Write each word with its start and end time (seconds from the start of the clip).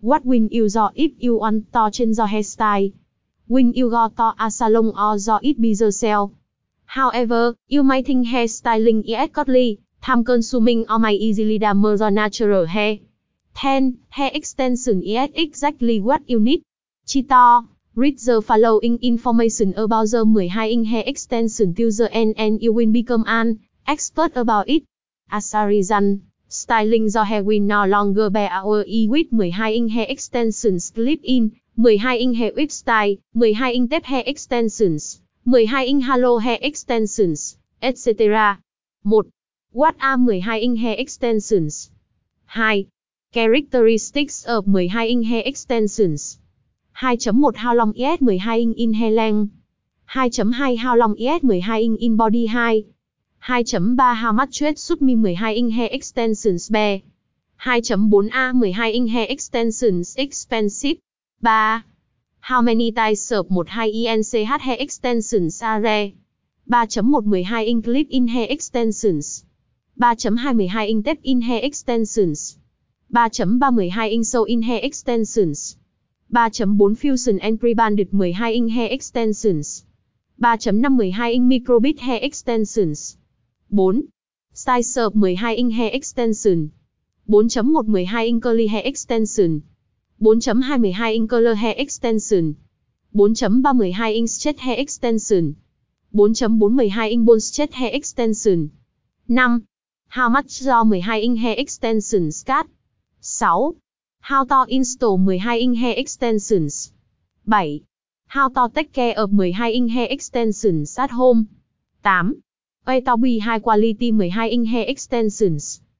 What 0.00 0.24
win 0.24 0.48
you 0.52 0.68
do 0.68 0.88
if 0.94 1.12
you 1.18 1.38
want 1.38 1.72
to 1.72 1.90
change 1.90 2.18
your 2.18 2.28
hairstyle? 2.28 2.92
win 3.48 3.72
you 3.72 3.90
go 3.90 4.08
to 4.08 4.34
a 4.38 4.50
salon 4.50 4.92
or 4.96 5.16
do 5.16 5.38
it 5.42 5.60
by 5.60 5.68
yourself? 5.68 6.30
However, 6.84 7.56
you 7.66 7.82
might 7.82 8.06
think 8.06 8.28
hairstyling 8.28 9.02
is 9.04 9.30
costly, 9.32 9.80
time 10.00 10.22
consuming 10.22 10.86
or 10.88 10.98
might 10.98 11.18
easily 11.20 11.58
damage 11.58 11.98
your 11.98 12.10
natural 12.10 12.66
hair. 12.66 12.98
10. 13.54 13.98
Hair 14.10 14.30
extension 14.34 15.02
is 15.02 15.30
exactly 15.34 16.00
what 16.00 16.22
you 16.30 16.38
need. 16.38 16.62
Cheetah. 17.06 17.62
Read 17.96 18.18
the 18.20 18.40
following 18.40 18.98
information 19.02 19.74
about 19.76 20.10
the 20.10 20.24
12-inch 20.24 20.86
hair 20.86 21.02
extension 21.06 21.74
to 21.74 21.90
the 21.90 22.08
end 22.12 22.34
and 22.36 22.62
you 22.62 22.72
will 22.72 22.92
become 22.92 23.24
an 23.26 23.58
expert 23.88 24.36
about 24.36 24.68
it. 24.68 24.84
As 25.28 25.52
a 25.54 25.66
result, 25.66 26.20
styling 26.48 27.08
do 27.08 27.24
hair 27.24 27.44
will 27.44 27.60
no 27.60 27.86
longer 27.86 28.30
bear 28.30 28.48
our 28.50 28.84
e 28.86 29.06
with 29.08 29.30
12-inch 29.30 29.90
hair 29.92 30.06
extensions 30.08 30.90
clip-in, 30.90 31.52
12-inch 31.78 32.36
hair 32.36 32.52
whip 32.56 32.70
style, 32.70 33.14
12-inch 33.36 33.90
tape 33.90 34.04
hair 34.04 34.22
extensions, 34.26 35.20
12-inch 35.46 36.04
halo 36.04 36.38
hair 36.38 36.58
extensions, 36.60 37.56
etc. 37.80 38.58
1. 39.02 39.32
What 39.72 39.94
are 40.00 40.18
12-inch 40.18 40.80
hair 40.80 40.96
extensions? 40.98 41.90
2. 42.54 42.86
Characteristics 43.32 44.44
of 44.46 44.64
12-inch 44.64 45.26
hair 45.26 45.42
extensions 45.44 46.38
2.1 47.00 47.54
How 47.56 47.74
long 47.74 47.94
is 47.94 48.18
12 48.18 48.74
in 48.76 48.92
hair 48.94 49.12
length? 49.12 49.52
2.2 50.12 50.78
How 50.78 50.96
long 50.96 51.14
is 51.16 51.40
12 51.40 51.96
in 52.00 52.16
body 52.16 52.46
height? 52.46 52.86
2.3 53.48 54.14
How 54.14 54.30
much 54.32 54.56
should 54.56 55.00
me 55.00 55.14
12 55.14 55.72
hair 55.72 55.88
extensions 55.90 56.68
be? 56.68 57.02
2.4a 57.64 58.74
12 58.74 59.08
hair 59.08 59.26
extensions 59.30 60.14
expensive? 60.18 60.98
3. 61.42 61.82
How 62.40 62.60
many 62.60 62.92
types 62.92 63.32
of 63.32 63.48
12 63.48 63.68
inch 63.94 64.32
hair 64.32 64.76
extensions 64.78 65.62
are 65.62 65.80
there? 65.80 66.12
3.1 66.70 67.46
12 67.46 67.84
clip-in 67.84 68.28
hair 68.28 68.46
extensions 68.50 69.46
3.2 69.98 70.62
12 70.62 71.04
tape-in 71.04 71.40
hair 71.40 71.60
extensions 71.62 72.58
3.3 73.14 73.94
12 73.94 74.26
sew-in 74.26 74.60
hair 74.60 74.80
extensions 74.82 75.78
3.4 76.30 76.98
Fusion 76.98 77.40
and 77.40 77.58
Pre-Banded 77.58 78.10
12-inch 78.10 78.72
hair 78.72 78.88
extensions. 78.90 79.86
3.5 80.38 80.84
12-inch 80.84 81.40
Microbit 81.40 82.00
hair 82.00 82.18
extensions. 82.20 83.16
4. 83.74 83.94
Size 84.54 84.94
12-inch 84.94 85.72
hair 85.72 85.90
extension. 85.92 86.72
4.1 87.28 88.08
12-inch 88.08 88.42
curly 88.42 88.66
hair 88.66 88.82
extension. 88.84 89.62
4.2 90.22 90.94
12-inch 90.94 91.28
color 91.28 91.54
hair 91.54 91.74
extension. 91.76 92.56
4.3 93.14 93.94
12-inch 93.94 94.30
straight 94.30 94.58
hair 94.58 94.76
extension. 94.78 95.56
4.4 96.14 96.90
12-inch 96.90 97.26
bone 97.26 97.40
straight 97.40 97.74
hair 97.74 97.90
extension. 97.92 98.72
5. 99.28 99.62
How 100.08 100.28
much 100.30 100.60
do 100.60 100.64
12-inch 100.64 101.38
hair 101.38 101.54
extensions 101.58 102.42
cost? 102.44 102.68
6. 103.20 103.78
How 104.20 104.44
to 104.44 104.66
install 104.68 105.18
12-inch 105.18 105.78
hair 105.78 105.94
extensions. 105.96 106.92
7. 107.48 107.86
How 108.28 108.48
to 108.48 108.68
take 108.74 108.92
care 108.94 109.18
of 109.18 109.30
12-inch 109.30 109.92
hair 109.92 110.08
extensions 110.10 110.98
at 110.98 111.10
home. 111.10 111.48
8. 112.04 112.42
Way 112.88 113.02
to 113.02 113.38
high 113.38 113.58
quality 113.58 114.12
12-inch 114.12 114.66
hair 114.66 114.86
extensions. 114.88 115.82